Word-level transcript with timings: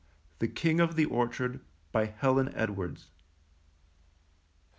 THE 0.39 0.47
KING 0.47 0.79
OF 0.79 0.95
THE 0.95 1.05
ORCHARD. 1.05 1.59
BY 1.91 2.05
HELEN 2.07 2.47
EDWARDS. 2.55 3.11